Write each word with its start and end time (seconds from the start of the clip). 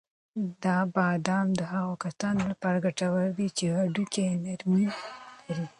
دا 0.63 0.77
بادام 0.95 1.47
د 1.59 1.61
هغو 1.73 1.93
کسانو 2.05 2.41
لپاره 2.51 2.83
ګټور 2.85 3.27
دي 3.37 3.47
چې 3.57 3.65
د 3.69 3.71
هډوکو 3.79 4.23
نرمي 4.43 4.85
لري. 5.47 5.65